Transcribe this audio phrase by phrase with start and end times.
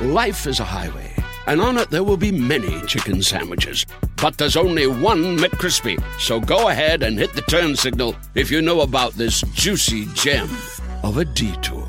[0.00, 1.14] Life is a highway,
[1.46, 3.86] and on it there will be many chicken sandwiches.
[4.20, 6.02] But there's only one McCrispy.
[6.18, 10.50] So go ahead and hit the turn signal if you know about this juicy gem
[11.04, 11.86] of a detour.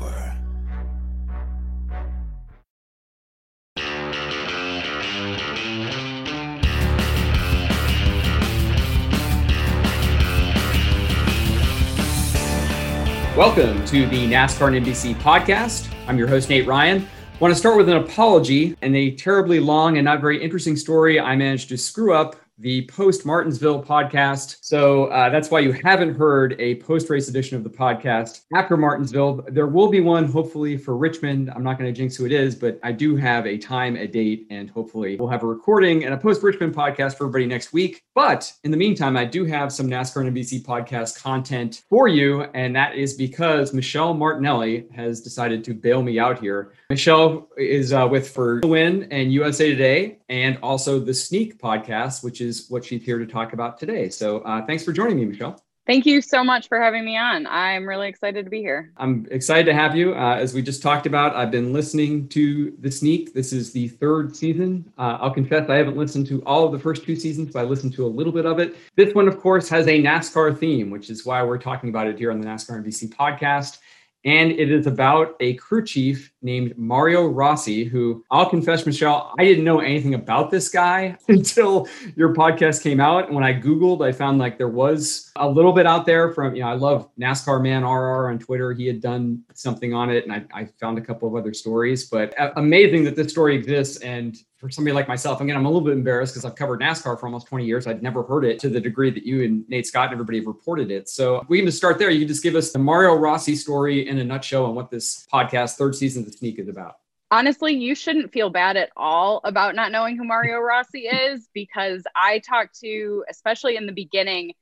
[13.36, 15.92] Welcome to the NASCAR and NBC podcast.
[16.06, 17.08] I'm your host, Nate Ryan.
[17.36, 20.74] I want to start with an apology and a terribly long and not very interesting
[20.74, 24.58] story I managed to screw up the post Martinsville podcast.
[24.62, 28.76] So uh, that's why you haven't heard a post race edition of the podcast after
[28.76, 29.44] Martinsville.
[29.48, 31.50] There will be one, hopefully, for Richmond.
[31.50, 34.06] I'm not going to jinx who it is, but I do have a time, a
[34.06, 37.72] date, and hopefully we'll have a recording and a post Richmond podcast for everybody next
[37.72, 38.02] week.
[38.14, 42.42] But in the meantime, I do have some NASCAR and NBC podcast content for you.
[42.54, 46.72] And that is because Michelle Martinelli has decided to bail me out here.
[46.88, 52.24] Michelle is uh, with For the Win and USA Today, and also the Sneak podcast,
[52.24, 54.08] which is what she's here to talk about today.
[54.08, 55.60] So uh, thanks for joining me, Michelle.
[55.86, 57.46] Thank you so much for having me on.
[57.46, 58.92] I'm really excited to be here.
[58.96, 60.16] I'm excited to have you.
[60.16, 63.32] Uh, as we just talked about, I've been listening to The Sneak.
[63.32, 64.92] This is the third season.
[64.98, 67.62] Uh, I'll confess I haven't listened to all of the first two seasons, but I
[67.62, 68.74] listened to a little bit of it.
[68.96, 72.18] This one, of course, has a NASCAR theme, which is why we're talking about it
[72.18, 73.78] here on the NASCAR NBC podcast
[74.26, 79.44] and it is about a crew chief named Mario Rossi, who I'll confess, Michelle, I
[79.44, 83.26] didn't know anything about this guy until your podcast came out.
[83.26, 86.56] And when I Googled, I found like there was a little bit out there from,
[86.56, 88.72] you know, I love NASCAR Man RR on Twitter.
[88.72, 92.06] He had done something on it, and I, I found a couple of other stories,
[92.10, 93.98] but uh, amazing that this story exists.
[93.98, 97.20] And for somebody like myself, again, I'm a little bit embarrassed because I've covered NASCAR
[97.20, 97.86] for almost 20 years.
[97.86, 100.46] I'd never heard it to the degree that you and Nate Scott and everybody have
[100.46, 101.08] reported it.
[101.08, 102.10] So we can just start there.
[102.10, 105.26] You can just give us the Mario Rossi story in a nutshell and what this
[105.32, 106.96] podcast, third season of the Sneak, is about.
[107.30, 112.04] Honestly, you shouldn't feel bad at all about not knowing who Mario Rossi is because
[112.14, 114.54] I talked to, especially in the beginning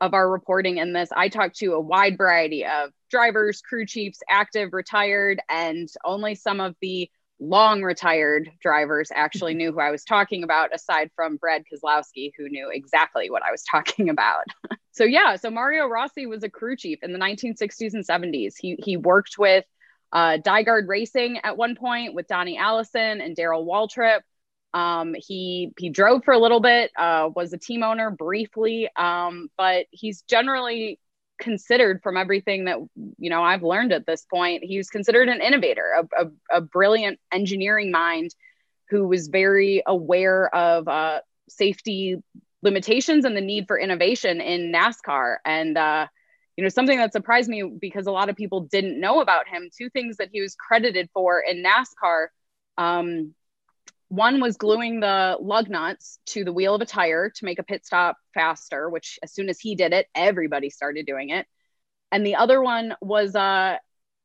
[0.00, 4.20] of our reporting in this, I talked to a wide variety of drivers, crew chiefs,
[4.28, 7.10] active, retired, and only some of the
[7.40, 12.48] long retired drivers actually knew who I was talking about, aside from Brad Keselowski, who
[12.48, 14.44] knew exactly what I was talking about.
[14.92, 18.54] so yeah, so Mario Rossi was a crew chief in the 1960s and 70s.
[18.58, 19.64] He he worked with
[20.12, 20.38] uh,
[20.86, 24.20] Racing at one point with Donnie Allison and Darrell Waltrip.
[24.72, 29.48] Um, he he drove for a little bit, uh, was a team owner briefly, um,
[29.56, 31.00] but he's generally
[31.40, 32.78] considered from everything that
[33.18, 34.62] you know I've learned at this point.
[34.62, 38.34] He was considered an innovator, a, a, a brilliant engineering mind
[38.88, 42.22] who was very aware of uh, safety
[42.62, 45.36] limitations and the need for innovation in NASCAR.
[45.44, 46.06] And uh,
[46.56, 49.70] you know something that surprised me because a lot of people didn't know about him.
[49.76, 52.26] Two things that he was credited for in NASCAR.
[52.76, 53.34] Um,
[54.10, 57.62] one was gluing the lug nuts to the wheel of a tire to make a
[57.62, 61.46] pit stop faster, which as soon as he did it, everybody started doing it.
[62.10, 63.76] And the other one was uh,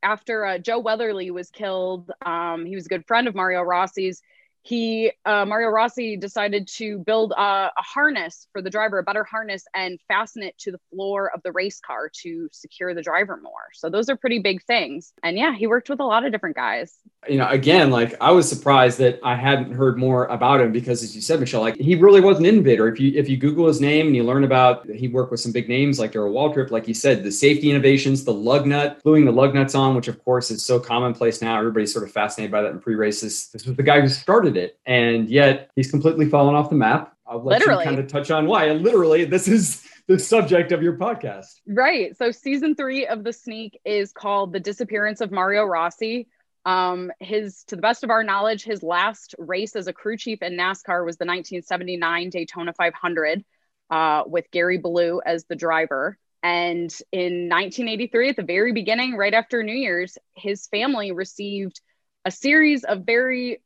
[0.01, 2.09] after uh, Joe Weatherly was killed.
[2.25, 4.23] Um, he was a good friend of Mario Rossi's
[4.66, 9.24] he uh, Mario Rossi decided to build a, a, harness for the driver, a better
[9.24, 13.38] harness, and fasten it to the floor of the race car to secure the driver
[13.38, 13.70] more.
[13.74, 15.14] So those are pretty big things.
[15.22, 16.98] And yeah, he worked with a lot of different guys.
[17.30, 21.03] You know, again, like I was surprised that I hadn't heard more about him because,
[21.03, 22.88] as you said, Michelle, like he really was an innovator.
[22.88, 25.52] If you if you Google his name and you learn about he worked with some
[25.52, 29.26] big names like Darrell Waltrip, like you said, the safety innovations, the lug nut, gluing
[29.26, 31.59] the lug nuts on, which of course is so commonplace now.
[31.59, 33.50] Everybody's sort of fascinated by that in pre races.
[33.53, 34.79] This was the guy who started it.
[34.85, 37.16] And yet he's completely fallen off the map.
[37.28, 37.84] I'll let literally.
[37.84, 38.66] you kind of touch on why.
[38.66, 41.61] And literally, this is the subject of your podcast.
[41.67, 42.16] Right.
[42.17, 46.28] So season three of the sneak is called The Disappearance of Mario Rossi.
[46.66, 50.41] Um, his, to the best of our knowledge, his last race as a crew chief
[50.41, 53.43] in NASCAR was the 1979 Daytona 500
[53.90, 56.17] uh, with Gary Balough as the driver.
[56.41, 61.81] And in 1983, at the very beginning, right after New Year's, his family received
[62.23, 63.61] a series of very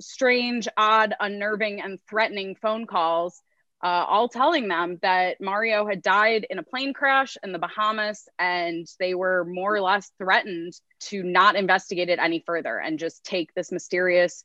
[0.00, 3.42] strange, odd, unnerving, and threatening phone calls
[3.82, 8.28] uh, all telling them that Mario had died in a plane crash in the Bahamas,
[8.38, 13.24] and they were more or less threatened to not investigate it any further and just
[13.24, 14.44] take this mysterious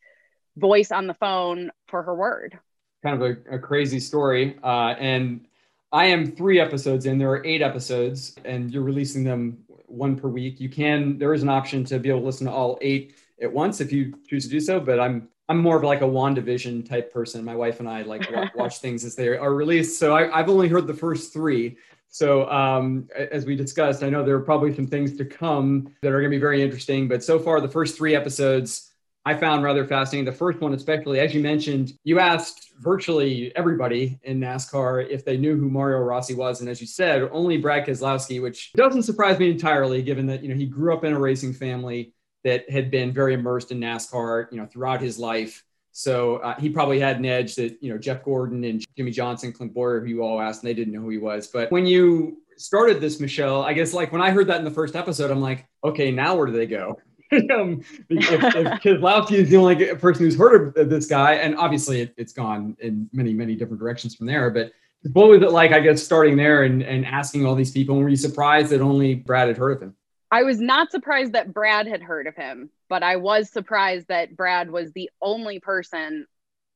[0.55, 2.57] voice on the phone for her word.
[3.03, 4.57] Kind of a, a crazy story.
[4.63, 5.45] Uh, and
[5.91, 7.17] I am three episodes in.
[7.17, 9.57] There are eight episodes, and you're releasing them
[9.87, 10.61] one per week.
[10.61, 13.51] You can, there is an option to be able to listen to all eight at
[13.51, 16.87] once if you choose to do so, but I'm I'm more of like a WandaVision
[16.87, 17.45] type person.
[17.45, 19.99] My wife and I like watch things as they are released.
[19.99, 21.77] So I, have only heard the first three.
[22.07, 26.09] So um, as we discussed, I know there are probably some things to come that
[26.09, 27.07] are going to be very interesting.
[27.07, 28.91] But so far, the first three episodes
[29.27, 30.25] I found rather fascinating.
[30.25, 35.35] The first one, especially, as you mentioned, you asked virtually everybody in NASCAR if they
[35.35, 39.39] knew who Mario Rossi was, and as you said, only Brad Keselowski, which doesn't surprise
[39.39, 42.13] me entirely, given that you know he grew up in a racing family
[42.45, 45.63] that had been very immersed in NASCAR, you know, throughout his life.
[45.91, 49.51] So uh, he probably had an edge that you know Jeff Gordon and Jimmie Johnson,
[49.51, 51.47] Clint Bowyer, who you all asked, and they didn't know who he was.
[51.47, 54.71] But when you started this, Michelle, I guess like when I heard that in the
[54.71, 56.99] first episode, I'm like, okay, now where do they go?
[57.31, 62.13] um, if, if is the only person who's heard of this guy, and obviously it,
[62.17, 64.51] has gone in many, many different directions from there.
[64.51, 64.71] But
[65.13, 67.95] what was it like, I guess, starting there and, and asking all these people?
[67.95, 69.95] And were you surprised that only Brad had heard of him?
[70.31, 74.35] I was not surprised that Brad had heard of him, but I was surprised that
[74.35, 76.25] Brad was the only person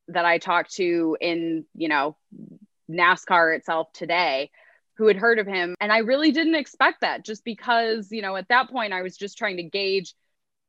[0.08, 2.16] that I talked to in, you know,
[2.90, 4.52] NASCAR itself today
[4.98, 5.76] who had heard of him.
[5.80, 9.16] And I really didn't expect that just because, you know, at that point I was
[9.16, 10.14] just trying to gauge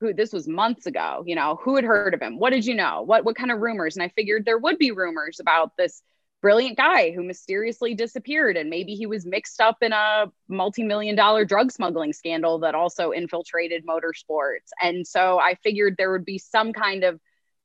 [0.01, 2.39] who this was months ago, you know, who had heard of him?
[2.39, 3.03] What did you know?
[3.03, 3.97] What what kind of rumors?
[3.97, 6.03] And I figured there would be rumors about this
[6.41, 11.45] brilliant guy who mysteriously disappeared and maybe he was mixed up in a multi-million dollar
[11.45, 14.71] drug smuggling scandal that also infiltrated motorsports.
[14.81, 17.21] And so i figured there would be some kind of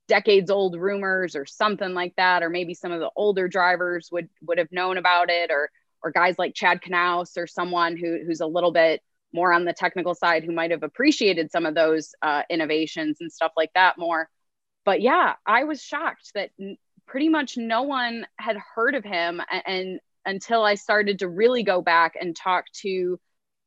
[0.08, 4.28] decades old rumors or something like that or maybe some of the older drivers would
[4.42, 5.70] would have known about it or
[6.02, 9.02] or guys like chad knaus or someone who who's a little bit
[9.32, 13.30] more on the technical side who might have appreciated some of those uh, innovations and
[13.30, 14.28] stuff like that more.
[14.84, 16.50] But yeah i was shocked that
[17.06, 21.62] pretty much no one had heard of him and, and until I started to really
[21.62, 23.18] go back and talk to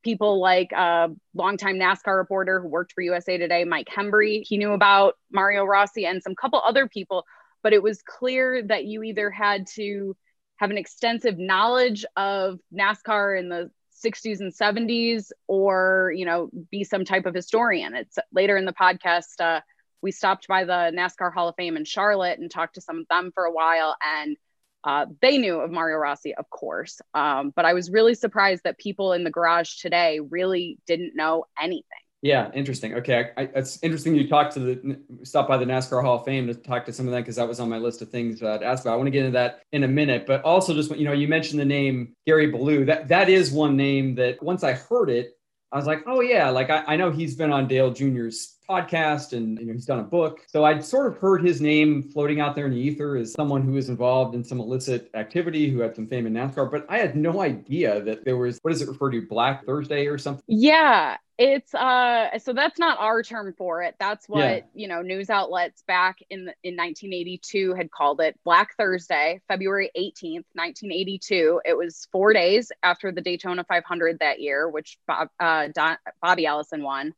[0.03, 4.43] people like a longtime NASCAR reporter who worked for USA Today, Mike Hembree.
[4.45, 7.25] He knew about Mario Rossi and some couple other people,
[7.63, 10.15] but it was clear that you either had to
[10.57, 13.71] have an extensive knowledge of NASCAR in the
[14.05, 17.93] 60s and 70s or, you know, be some type of historian.
[17.93, 19.39] It's later in the podcast.
[19.39, 19.61] Uh,
[20.01, 23.07] we stopped by the NASCAR Hall of Fame in Charlotte and talked to some of
[23.09, 23.95] them for a while.
[24.03, 24.37] And
[24.83, 27.01] uh, they knew of Mario Rossi, of course.
[27.13, 31.45] Um, but I was really surprised that people in the garage today really didn't know
[31.61, 31.83] anything.
[32.21, 32.95] Yeah, interesting.
[32.95, 36.25] Okay, I, I, it's interesting you talked to the stop by the NASCAR Hall of
[36.25, 38.43] Fame to talk to some of that because that was on my list of things
[38.43, 38.93] uh, to ask about.
[38.93, 41.29] I want to get into that in a minute, but also just you know you
[41.29, 42.85] mentioned the name Gary Balough.
[42.85, 45.37] That that is one name that once I heard it,
[45.71, 49.33] I was like, oh yeah, like I, I know he's been on Dale Jr.'s podcast
[49.33, 50.45] and you know he's done a book.
[50.47, 53.63] So I'd sort of heard his name floating out there in the ether as someone
[53.63, 56.99] who was involved in some illicit activity, who had some fame in NASCAR, but I
[56.99, 60.43] had no idea that there was what does it refer to, Black Thursday or something?
[60.47, 61.17] Yeah.
[61.37, 63.95] It's uh so that's not our term for it.
[63.97, 64.59] That's what, yeah.
[64.73, 69.89] you know, news outlets back in the, in 1982 had called it Black Thursday, February
[69.97, 71.61] 18th, 1982.
[71.63, 76.45] It was 4 days after the Daytona 500 that year, which Bob, uh, Don, Bobby
[76.45, 77.13] Allison won.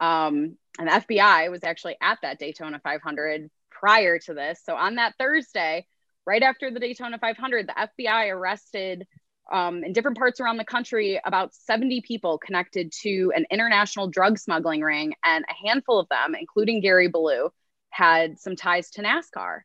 [0.00, 4.60] Um, and the FBI was actually at that Daytona 500 prior to this.
[4.64, 5.86] So on that Thursday,
[6.26, 9.06] right after the Daytona 500, the FBI arrested
[9.50, 14.38] um, in different parts around the country about 70 people connected to an international drug
[14.38, 17.50] smuggling ring, and a handful of them, including Gary Balough,
[17.90, 19.60] had some ties to NASCAR.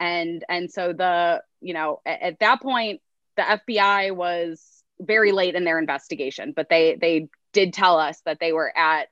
[0.00, 3.00] And and so the you know at, at that point
[3.36, 8.40] the FBI was very late in their investigation, but they they did tell us that
[8.40, 9.08] they were at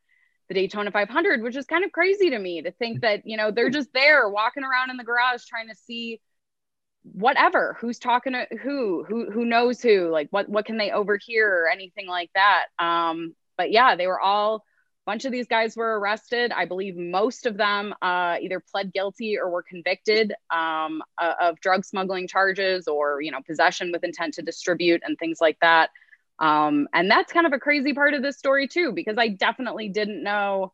[0.50, 3.52] the Daytona 500, which is kind of crazy to me to think that, you know,
[3.52, 6.20] they're just there walking around in the garage trying to see
[7.02, 11.62] whatever who's talking to who who who knows who like what what can they overhear
[11.62, 12.64] or anything like that?
[12.78, 14.60] Um but yeah they were all a
[15.06, 16.52] bunch of these guys were arrested.
[16.52, 21.86] I believe most of them uh, either pled guilty or were convicted um, of drug
[21.86, 25.88] smuggling charges or you know possession with intent to distribute and things like that
[26.40, 29.88] um, and that's kind of a crazy part of this story too, because I definitely
[29.88, 30.72] didn't know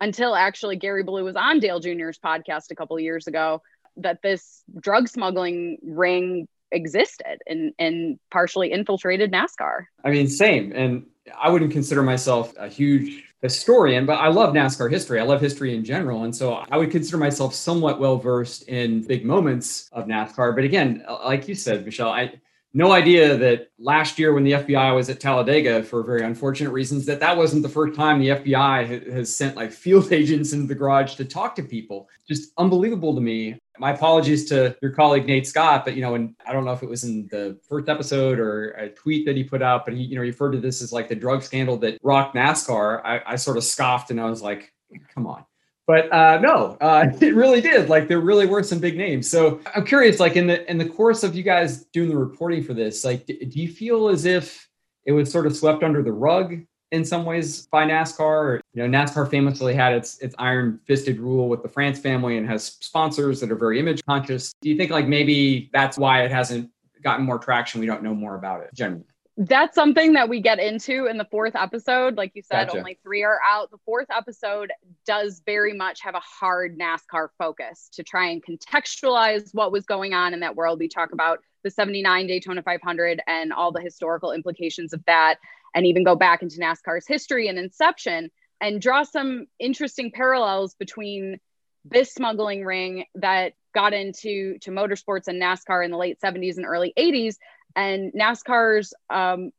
[0.00, 3.62] until actually Gary Balough was on Dale Jr.'s podcast a couple years ago
[3.96, 9.84] that this drug smuggling ring existed and, and partially infiltrated NASCAR.
[10.04, 10.72] I mean, same.
[10.72, 11.06] And
[11.40, 15.20] I wouldn't consider myself a huge historian, but I love NASCAR history.
[15.20, 16.24] I love history in general.
[16.24, 20.56] And so I would consider myself somewhat well versed in big moments of NASCAR.
[20.56, 22.32] But again, like you said, Michelle, I
[22.74, 27.06] no idea that last year when the FBI was at Talladega for very unfortunate reasons
[27.06, 30.74] that that wasn't the first time the FBI has sent like field agents into the
[30.74, 32.08] garage to talk to people.
[32.26, 33.56] Just unbelievable to me.
[33.78, 36.82] My apologies to your colleague Nate Scott, but you know, and I don't know if
[36.82, 40.02] it was in the first episode or a tweet that he put out, but he
[40.02, 43.02] you know referred to this as like the drug scandal that rocked NASCAR.
[43.04, 44.72] I, I sort of scoffed and I was like,
[45.12, 45.44] come on
[45.86, 47.88] but uh, no, uh, it really did.
[47.88, 49.28] Like there really were some big names.
[49.28, 52.62] So I'm curious, like in the in the course of you guys doing the reporting
[52.62, 54.68] for this, like do you feel as if
[55.04, 56.56] it was sort of swept under the rug
[56.92, 58.20] in some ways by NASCAR?
[58.20, 62.38] Or, you know, NASCAR famously had its its iron fisted rule with the France family
[62.38, 64.54] and has sponsors that are very image conscious.
[64.62, 66.70] Do you think like maybe that's why it hasn't
[67.02, 67.80] gotten more traction?
[67.80, 69.04] We don't know more about it generally
[69.36, 72.16] that's something that we get into in the fourth episode.
[72.16, 72.78] Like you said, gotcha.
[72.78, 73.70] only three are out.
[73.70, 74.70] The fourth episode
[75.06, 80.14] does very much have a hard NASCAR focus to try and contextualize what was going
[80.14, 80.78] on in that world.
[80.78, 85.38] We talk about the 79 Daytona 500 and all the historical implications of that,
[85.74, 91.40] and even go back into NASCAR's history and inception and draw some interesting parallels between
[91.84, 96.64] this smuggling ring that got into to motorsports and NASCAR in the late 70s and
[96.64, 97.34] early 80s
[97.76, 99.50] and NASCAR's um,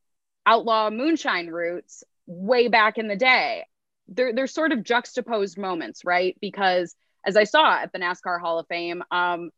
[0.45, 3.65] outlaw moonshine routes way back in the day.
[4.07, 6.37] They're, they're sort of juxtaposed moments, right?
[6.39, 6.95] Because
[7.25, 9.49] as I saw at the NASCAR Hall of Fame, um,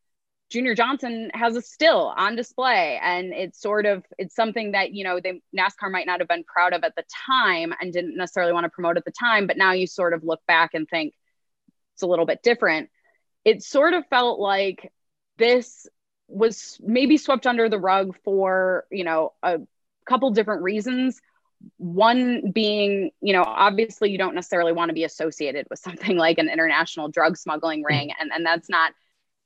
[0.50, 5.04] Junior Johnson has a still on display, and it's sort of it's something that you
[5.04, 8.54] know they NASCAR might not have been proud of at the time and didn't necessarily
[8.54, 11.14] want to promote at the time, but now you sort of look back and think
[11.96, 12.90] it's a little bit different.
[13.44, 14.92] It sort of felt like
[15.38, 15.86] this
[16.28, 19.60] was maybe swept under the rug for you know a
[20.06, 21.22] couple different reasons
[21.78, 26.38] one being you know obviously you don't necessarily want to be associated with something like
[26.38, 27.96] an international drug smuggling mm-hmm.
[27.96, 28.94] ring and, and that's not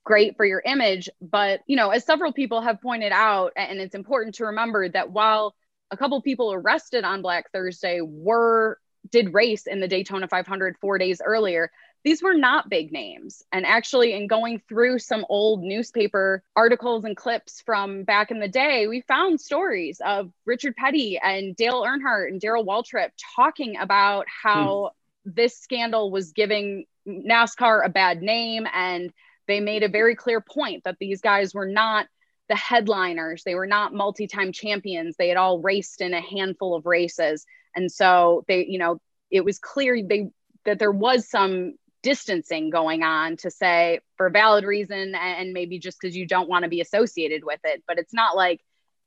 [0.04, 3.96] great for your image but you know as several people have pointed out and it's
[3.96, 5.56] important to remember that while
[5.92, 8.80] a couple people arrested on black thursday were
[9.12, 11.72] did race in the daytona 500 four days earlier
[12.04, 13.44] these were not big names.
[13.52, 18.48] And actually, in going through some old newspaper articles and clips from back in the
[18.48, 24.26] day, we found stories of Richard Petty and Dale Earnhardt and Darrell Waltrip talking about
[24.28, 24.92] how
[25.26, 25.32] hmm.
[25.36, 28.66] this scandal was giving NASCAR a bad name.
[28.74, 29.14] And
[29.48, 32.08] they made a very clear point that these guys were not
[32.50, 35.16] the headliners, they were not multi time champions.
[35.18, 37.46] They had all raced in a handful of races.
[37.76, 40.32] And so they, you know, it was clear they
[40.66, 46.00] that there was some distancing going on to say for valid reason and maybe just
[46.00, 47.84] because you don't want to be associated with it.
[47.88, 48.62] But it's not like,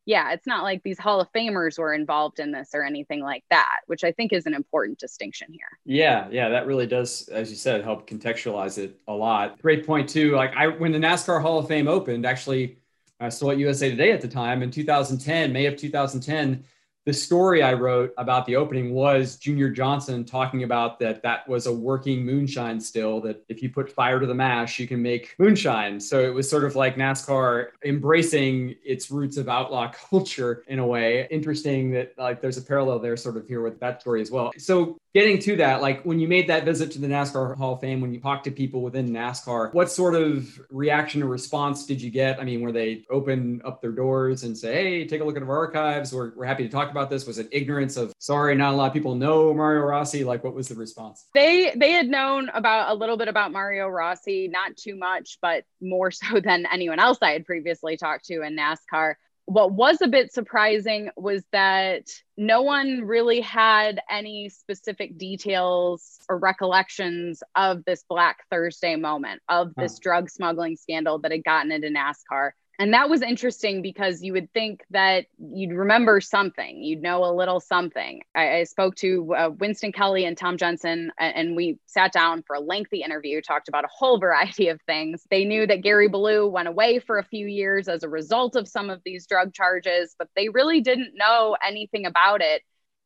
[0.06, 3.42] yeah, it's not like these Hall of Famers were involved in this or anything like
[3.50, 5.78] that, which I think is an important distinction here.
[5.86, 9.60] Yeah, yeah, that really does, as you said, help contextualize it a lot.
[9.62, 10.32] Great point too.
[10.32, 12.78] Like I, when the NASCAR Hall of Fame opened, actually,
[13.18, 16.64] I saw at USA Today at the time in 2010, May of 2010
[17.06, 21.66] the story I wrote about the opening was Junior Johnson talking about that that was
[21.66, 25.34] a working moonshine still, that if you put fire to the mash, you can make
[25.38, 26.00] moonshine.
[26.00, 30.86] So it was sort of like NASCAR embracing its roots of outlaw culture in a
[30.86, 31.28] way.
[31.30, 34.52] Interesting that like there's a parallel there sort of here with that story as well.
[34.56, 37.80] So getting to that, like when you made that visit to the NASCAR Hall of
[37.80, 42.02] Fame, when you talked to people within NASCAR, what sort of reaction or response did
[42.02, 42.40] you get?
[42.40, 45.42] I mean, were they open up their doors and say, hey, take a look at
[45.42, 46.12] our archives?
[46.12, 47.26] We're, we're happy to talk about this.
[47.26, 50.24] Was it ignorance of, sorry, not a lot of people know Mario Rossi?
[50.24, 51.26] Like, what was the response?
[51.32, 55.64] They they had known about a little bit about Mario Rossi, not too much, but
[55.80, 59.14] more so than anyone else I had previously talked to in NASCAR
[59.46, 66.38] what was a bit surprising was that no one really had any specific details or
[66.38, 71.88] recollections of this Black Thursday moment, of this drug smuggling scandal that had gotten into
[71.88, 77.24] NASCAR and that was interesting because you would think that you'd remember something you'd know
[77.24, 78.22] a little something.
[78.34, 82.56] I, I spoke to uh, winston Kelley and tom jensen and we sat down for
[82.56, 85.24] a lengthy interview talked about a whole variety of things.
[85.30, 88.68] They knew that gary balough went away for a few years as a result of
[88.68, 92.62] some of these drug charges but they really didn't know anything about it.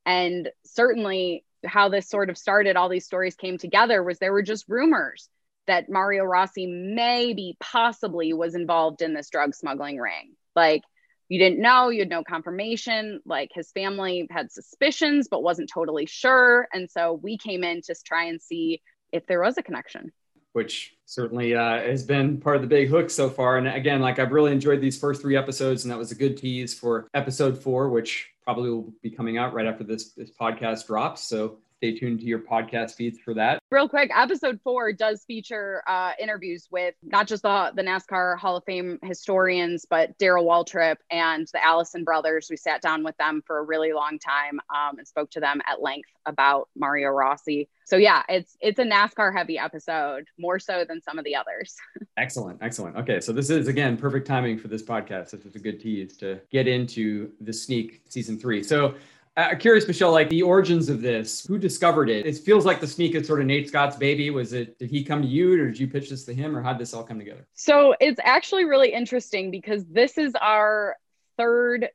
[0.06, 4.42] And certainly how this sort of started all these stories came together was there were
[4.42, 5.28] just rumors
[5.68, 10.34] that Mario Rossi maybe possibly was involved in this drug smuggling ring.
[10.56, 10.82] Like
[11.28, 13.20] you didn't know, you had no confirmation.
[13.24, 16.66] Like his family had suspicions, but wasn't totally sure.
[16.72, 18.82] And so we came in to try and see
[19.12, 20.10] if there was a connection.
[20.52, 23.58] Which certainly uh, has been part of the big hook so far.
[23.58, 26.38] And again, like I've really enjoyed these first three episodes, and that was a good
[26.38, 30.86] tease for episode four, which probably will be coming out right after this, this podcast
[30.86, 31.22] drops.
[31.22, 33.60] So Stay tuned to your podcast feeds for that.
[33.70, 38.56] Real quick, episode four does feature uh, interviews with not just the, the NASCAR Hall
[38.56, 42.48] of Fame historians, but Darrell Waltrip and the Allison brothers.
[42.50, 45.60] We sat down with them for a really long time um, and spoke to them
[45.70, 47.68] at length about Mario Rossi.
[47.84, 51.76] So yeah, it's it's a NASCAR heavy episode, more so than some of the others.
[52.16, 52.96] excellent, excellent.
[52.96, 55.30] Okay, so this is again perfect timing for this podcast.
[55.30, 58.62] This is a good tease to get into the sneak season three.
[58.64, 58.96] So
[59.38, 62.26] uh, curious, Michelle, like the origins of this, who discovered it?
[62.26, 64.30] It feels like the sneak is sort of Nate Scott's baby.
[64.30, 66.60] Was it, did he come to you or did you pitch this to him or
[66.60, 67.46] how did this all come together?
[67.54, 70.96] So it's actually really interesting because this is our
[71.36, 71.88] third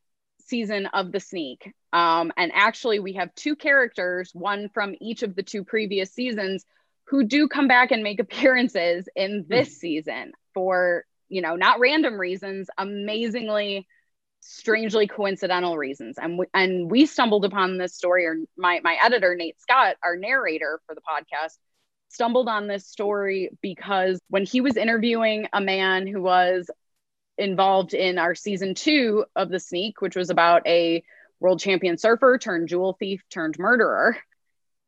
[0.45, 1.73] season of the sneak.
[1.91, 6.65] Um, and actually, we have two characters, one from each of the two previous seasons,
[7.07, 9.79] who do come back and make appearances in this mm.
[9.79, 13.85] season for, you know, not random reasons, amazingly
[14.45, 16.17] strangely coincidental reasons.
[16.17, 20.15] And we, and we stumbled upon this story, or my, my editor, Nate Scott, our
[20.15, 21.57] narrator for the podcast,
[22.09, 26.69] stumbled on this story because when he was interviewing a man who was
[27.37, 31.03] involved in our season two of The Sneak, which was about a
[31.39, 34.15] world champion surfer turned jewel thief turned murderer.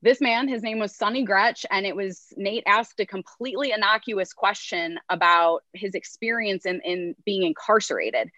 [0.02, 4.34] This man, his name was Sonny Gretsch, and it was Nate asked a completely innocuous
[4.34, 8.30] question about his experience in, in being incarcerated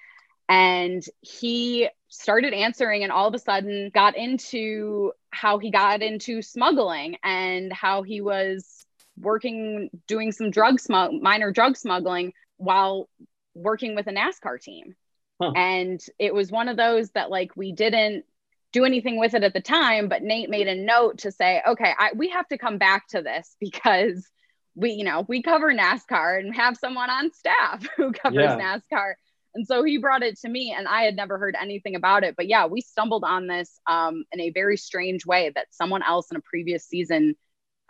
[0.49, 6.41] and he started answering and all of a sudden got into how he got into
[6.41, 8.85] smuggling and how he was
[9.19, 13.09] working doing some drug smug minor drug smuggling while
[13.53, 14.95] working with a NASCAR team.
[15.41, 15.51] Huh.
[15.55, 18.25] And it was one of those that like we didn't
[18.73, 21.93] do anything with it at the time, but Nate made a note to say, okay,
[21.97, 24.27] I, we have to come back to this because
[24.75, 28.79] we, you know, we cover NASCAR and have someone on staff who covers yeah.
[28.91, 29.13] NASCAR.
[29.55, 32.35] And so he brought it to me, and I had never heard anything about it.
[32.35, 36.29] But yeah, we stumbled on this um, in a very strange way that someone else
[36.31, 37.35] in a previous season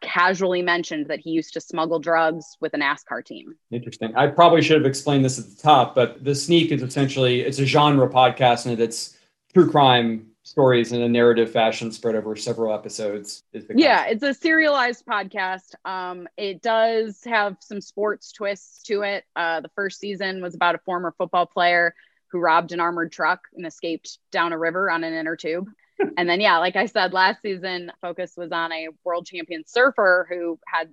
[0.01, 3.55] casually mentioned that he used to smuggle drugs with a NASCAR team.
[3.71, 4.15] Interesting.
[4.15, 7.59] I probably should have explained this at the top, but the sneak is essentially it's
[7.59, 9.17] a genre podcast and it's
[9.53, 13.43] true crime stories in a narrative fashion spread over several episodes.
[13.75, 15.75] yeah, it's a serialized podcast.
[15.83, 19.25] Um, it does have some sports twists to it.
[19.35, 21.93] Uh, the first season was about a former football player
[22.31, 25.67] who robbed an armored truck and escaped down a river on an inner tube.
[26.17, 30.27] and then, yeah, like I said, last season focus was on a world champion surfer
[30.29, 30.89] who had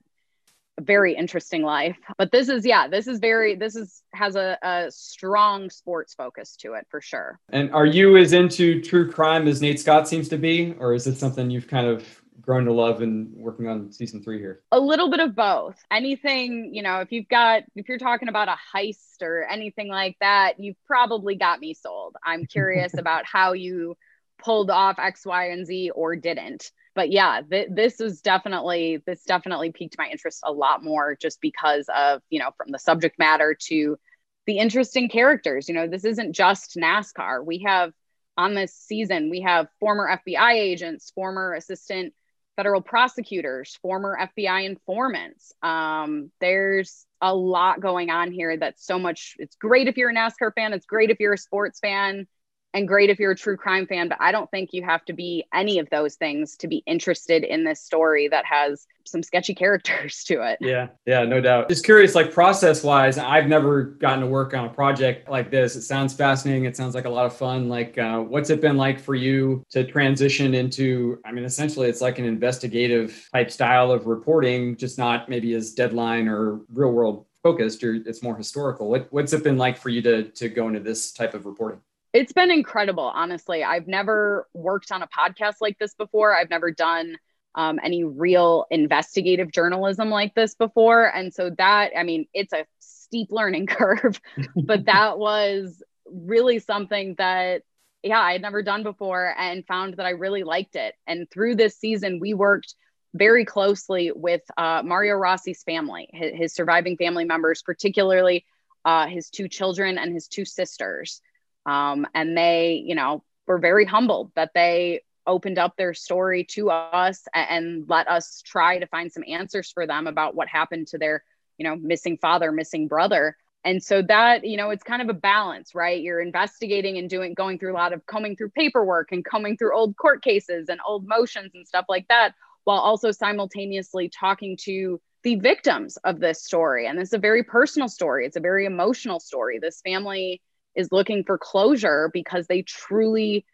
[0.81, 1.97] very interesting life.
[2.19, 6.57] But this is, yeah, this is very, this is, has a, a strong sports focus
[6.57, 7.39] to it for sure.
[7.51, 10.75] And are you as into true crime as Nate Scott seems to be?
[10.79, 12.05] Or is it something you've kind of
[12.41, 14.63] grown to love and working on season three here?
[14.73, 15.77] A little bit of both.
[15.91, 20.17] Anything, you know, if you've got, if you're talking about a heist or anything like
[20.21, 22.17] that, you've probably got me sold.
[22.25, 23.97] I'm curious about how you
[24.39, 29.25] pulled off X, Y, and Z or didn't but yeah, th- this was definitely this
[29.25, 33.19] definitely piqued my interest a lot more just because of you know from the subject
[33.19, 33.99] matter to
[34.47, 35.69] the interesting characters.
[35.69, 37.45] You know, this isn't just NASCAR.
[37.45, 37.93] We have
[38.37, 42.15] on this season we have former FBI agents, former assistant
[42.57, 45.53] federal prosecutors, former FBI informants.
[45.63, 49.35] Um, there's a lot going on here that's so much.
[49.39, 50.73] It's great if you're a NASCAR fan.
[50.73, 52.29] It's great if you're a sports fan
[52.75, 55.13] and great if you're a true crime fan, but I don't think you have to
[55.13, 59.55] be any of those things to be interested in this story that has some sketchy
[59.65, 60.59] characters to it.
[60.61, 61.69] Yeah, yeah, no doubt.
[61.69, 65.77] Just curious, like process wise, I've never gotten to work on a project like this.
[65.77, 66.65] It sounds fascinating.
[66.65, 67.69] It sounds like a lot of fun.
[67.69, 71.21] Like, uh, what's it been like for you to transition into?
[71.25, 75.73] I mean, essentially, it's like an investigative type style of reporting, just not maybe as
[75.73, 78.89] deadline or real world focused or it's more historical.
[78.89, 81.81] What, what's it been like for you to to go into this type of reporting?
[82.15, 83.65] It's been incredible, honestly.
[83.65, 86.33] I've never worked on a podcast like this before.
[86.33, 87.17] I've never done
[87.57, 91.13] um, any real investigative journalism like this before.
[91.13, 94.21] And so that, I mean, it's a steep learning curve,
[94.55, 97.63] but that was really something that,
[98.05, 100.95] yeah, I had never done before and found that I really liked it.
[101.09, 102.77] And through this season, we worked
[103.13, 108.45] very closely with uh, Mario Rossi's family, his, his, surviving family members, particularly
[108.85, 111.21] uh, his two children and his two sisters.
[111.67, 116.71] Um, and they, you know, were very humbled that they opened up their story to
[116.71, 120.99] us and let us try to find some answers for them about what happened to
[120.99, 121.25] their,
[121.57, 123.37] you know, missing father, missing brother.
[123.65, 126.03] And so that, you know, it's kind of a balance, right?
[126.03, 129.75] You're investigating and doing, going through a lot of combing through paperwork and combing through
[129.75, 135.01] old court cases and old motions and stuff like that, while also simultaneously talking to
[135.23, 136.87] the victims of this story.
[136.87, 138.27] And it's a very personal story.
[138.27, 139.59] It's a very emotional story.
[139.59, 140.43] This family,
[140.75, 143.45] is looking for closure because they truly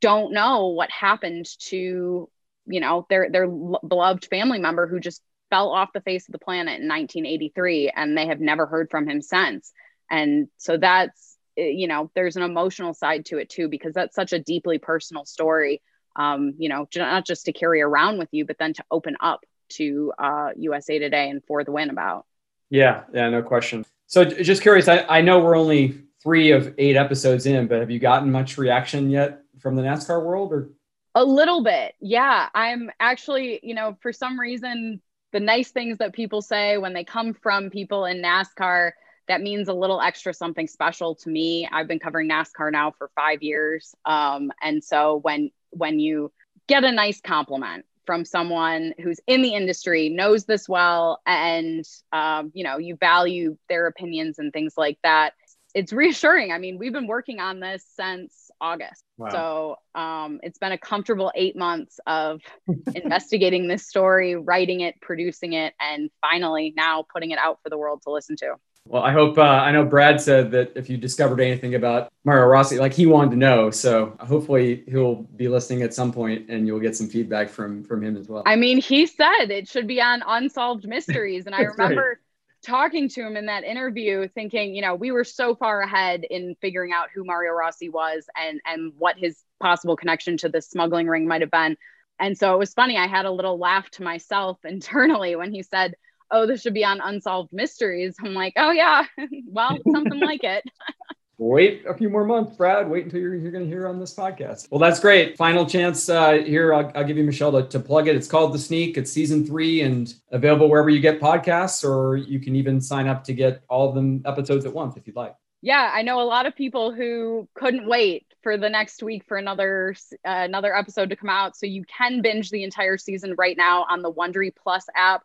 [0.00, 2.28] don't know what happened to
[2.68, 6.38] you know, their their beloved family member who just fell off the face of the
[6.38, 9.72] planet in 1983 and they have never heard from him since.
[10.10, 14.14] And so that's eh, you know, there's an emotional side to it too because that's
[14.14, 15.82] such a deeply personal story.
[16.16, 19.40] Um, you know, not just to carry around with you, but then to open up
[19.70, 22.26] to uh, USA Today and for the win about.
[22.70, 23.86] Yeah, yeah, no question.
[24.06, 27.90] So just curious, I, I know we're only three of eight episodes in, but have
[27.90, 30.70] you gotten much reaction yet from the NASCAR world or?
[31.14, 31.94] A little bit.
[32.00, 32.48] Yeah.
[32.54, 35.00] I'm actually, you know, for some reason,
[35.32, 38.92] the nice things that people say when they come from people in NASCAR,
[39.26, 41.68] that means a little extra something special to me.
[41.70, 43.94] I've been covering NASCAR now for five years.
[44.04, 46.32] Um, and so when when you
[46.66, 52.50] get a nice compliment from someone who's in the industry, knows this well, and um,
[52.54, 55.34] you know, you value their opinions and things like that,
[55.74, 56.52] it's reassuring.
[56.52, 59.04] I mean, we've been working on this since August.
[59.16, 59.28] Wow.
[59.30, 62.40] So um, it's been a comfortable eight months of
[62.94, 67.78] investigating this story, writing it, producing it, and finally now putting it out for the
[67.78, 68.54] world to listen to.
[68.86, 72.46] Well, I hope uh, I know Brad said that if you discovered anything about Mario
[72.46, 73.70] Rossi, like he wanted to know.
[73.70, 78.02] So hopefully he'll be listening at some point, and you'll get some feedback from from
[78.02, 78.44] him as well.
[78.46, 82.02] I mean, he said it should be on Unsolved Mysteries, and I remember.
[82.02, 82.16] Right
[82.64, 86.56] talking to him in that interview thinking you know we were so far ahead in
[86.60, 91.06] figuring out who mario rossi was and and what his possible connection to the smuggling
[91.06, 91.76] ring might have been.
[92.20, 95.62] And so it was funny i had a little laugh to myself internally when he
[95.62, 95.94] said
[96.30, 98.16] oh this should be on unsolved mysteries.
[98.22, 99.04] I'm like oh yeah
[99.46, 100.64] well something like it
[101.38, 102.90] wait a few more months, Brad.
[102.90, 104.68] Wait until you're, you're going to hear on this podcast.
[104.70, 105.36] Well, that's great.
[105.36, 106.74] Final chance uh, here.
[106.74, 108.16] I'll, I'll, give you Michelle to, to plug it.
[108.16, 108.98] It's called The Sneak.
[108.98, 113.24] It's season three and available wherever you get podcasts, or you can even sign up
[113.24, 115.34] to get all of them episodes at once if you'd like.
[115.60, 119.36] Yeah, I know a lot of people who couldn't wait for the next week for
[119.36, 121.56] another uh, another episode to come out.
[121.56, 125.22] So you can binge the entire season right now on the Wondery Plus app.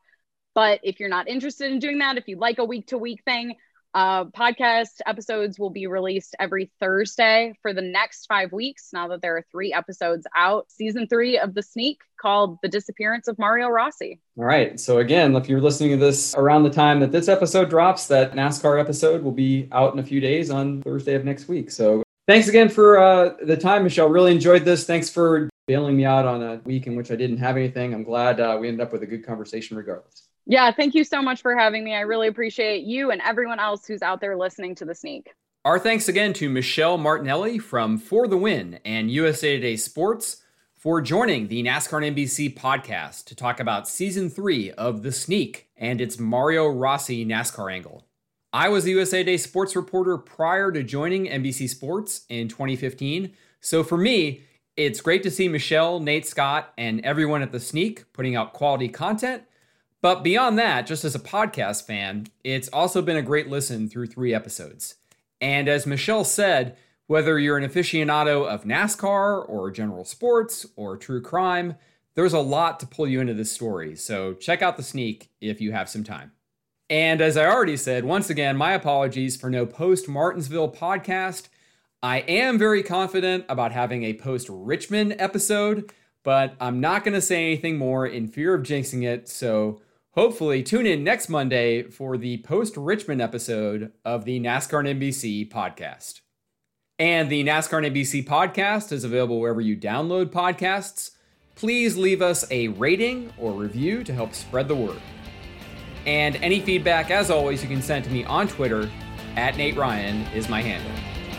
[0.55, 3.23] But if you're not interested in doing that, if you like a week to week
[3.23, 3.55] thing,
[3.93, 8.89] uh, podcast episodes will be released every Thursday for the next five weeks.
[8.93, 13.27] Now that there are three episodes out, season three of The Sneak called The Disappearance
[13.27, 14.19] of Mario Rossi.
[14.37, 14.79] All right.
[14.79, 18.33] So, again, if you're listening to this around the time that this episode drops, that
[18.33, 21.69] NASCAR episode will be out in a few days on Thursday of next week.
[21.69, 24.09] So, thanks again for uh, the time, Michelle.
[24.09, 24.85] Really enjoyed this.
[24.85, 27.93] Thanks for bailing me out on a week in which I didn't have anything.
[27.93, 30.27] I'm glad uh, we ended up with a good conversation regardless.
[30.45, 31.95] Yeah, thank you so much for having me.
[31.95, 35.33] I really appreciate you and everyone else who's out there listening to the sneak.
[35.63, 40.43] Our thanks again to Michelle Martinelli from For the Win and USA Today Sports
[40.75, 45.69] for joining the NASCAR and NBC podcast to talk about season three of The Sneak
[45.77, 48.05] and its Mario Rossi NASCAR angle.
[48.51, 53.31] I was the USA Today sports reporter prior to joining NBC Sports in 2015.
[53.61, 54.41] So for me,
[54.75, 58.89] it's great to see Michelle, Nate Scott, and everyone at The Sneak putting out quality
[58.89, 59.43] content
[60.03, 64.07] but beyond that, just as a podcast fan, it's also been a great listen through
[64.07, 64.95] three episodes.
[65.39, 66.75] And as Michelle said,
[67.07, 71.75] whether you're an aficionado of NASCAR or general sports or true crime,
[72.15, 73.95] there's a lot to pull you into this story.
[73.95, 76.33] So check out the sneak if you have some time.
[76.89, 81.47] And as I already said, once again, my apologies for no post Martinsville podcast.
[82.01, 87.21] I am very confident about having a post Richmond episode, but I'm not going to
[87.21, 89.29] say anything more in fear of jinxing it.
[89.29, 89.79] So
[90.15, 95.49] Hopefully, tune in next Monday for the post Richmond episode of the NASCAR and NBC
[95.49, 96.21] podcast.
[96.99, 101.11] And the NASCAR and NBC podcast is available wherever you download podcasts.
[101.55, 105.01] Please leave us a rating or review to help spread the word.
[106.05, 108.91] And any feedback, as always, you can send to me on Twitter
[109.35, 110.91] at Nate Ryan is my handle.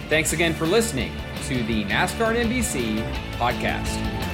[0.09, 1.13] Thanks again for listening
[1.45, 2.99] to the NASCAR and NBC
[3.37, 4.34] podcast.